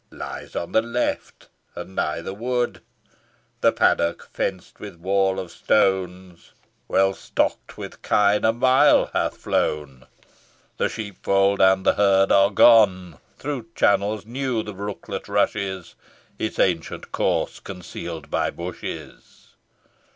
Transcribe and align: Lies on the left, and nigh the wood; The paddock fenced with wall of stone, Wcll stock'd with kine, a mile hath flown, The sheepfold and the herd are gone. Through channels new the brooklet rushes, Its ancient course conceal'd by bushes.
Lies 0.09 0.55
on 0.55 0.71
the 0.71 0.81
left, 0.81 1.47
and 1.75 1.95
nigh 1.95 2.21
the 2.21 2.33
wood; 2.33 2.81
The 3.59 3.71
paddock 3.71 4.27
fenced 4.33 4.79
with 4.79 4.95
wall 4.95 5.39
of 5.39 5.51
stone, 5.51 6.39
Wcll 6.89 7.13
stock'd 7.13 7.77
with 7.77 8.01
kine, 8.01 8.43
a 8.43 8.51
mile 8.51 9.11
hath 9.13 9.37
flown, 9.37 10.07
The 10.77 10.89
sheepfold 10.89 11.61
and 11.61 11.85
the 11.85 11.93
herd 11.93 12.31
are 12.31 12.49
gone. 12.49 13.19
Through 13.37 13.67
channels 13.75 14.25
new 14.25 14.63
the 14.63 14.73
brooklet 14.73 15.27
rushes, 15.27 15.93
Its 16.39 16.57
ancient 16.57 17.11
course 17.11 17.59
conceal'd 17.59 18.31
by 18.31 18.49
bushes. 18.49 19.53